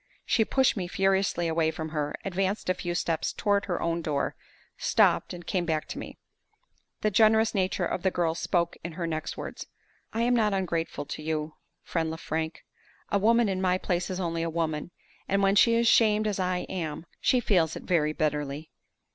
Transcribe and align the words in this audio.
She 0.25 0.43
pushed 0.43 0.75
me 0.75 0.87
furiously 0.87 1.47
away 1.47 1.69
from 1.69 1.89
her; 1.89 2.15
advanced 2.25 2.71
a 2.71 2.73
few 2.73 2.95
steps 2.95 3.31
toward 3.31 3.65
her 3.65 3.79
own 3.79 4.01
door; 4.01 4.35
stopped, 4.75 5.31
and 5.31 5.45
came 5.45 5.63
back 5.63 5.87
to 5.89 5.99
me. 5.99 6.17
The 7.01 7.11
generous 7.11 7.53
nature 7.53 7.85
of 7.85 8.01
the 8.01 8.09
girl 8.09 8.33
spoke 8.33 8.75
in 8.83 8.93
her 8.93 9.05
next 9.05 9.37
words. 9.37 9.67
"I 10.11 10.21
am 10.23 10.35
not 10.35 10.55
ungrateful 10.55 11.05
to 11.05 11.21
you, 11.21 11.53
friend 11.83 12.09
Lefrank. 12.09 12.65
A 13.11 13.19
woman 13.19 13.47
in 13.47 13.61
my 13.61 13.77
place 13.77 14.09
is 14.09 14.19
only 14.19 14.41
a 14.41 14.49
woman; 14.49 14.89
and, 15.27 15.43
when 15.43 15.55
she 15.55 15.75
is 15.75 15.87
shamed 15.87 16.25
as 16.25 16.39
I 16.39 16.65
am, 16.67 17.05
she 17.19 17.39
feels 17.39 17.75
it 17.75 17.83
very 17.83 18.11
bitterly. 18.11 18.71